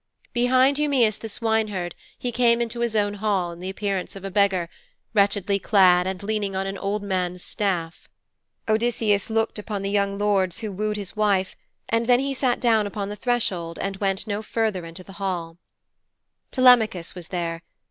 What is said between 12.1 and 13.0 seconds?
he sat down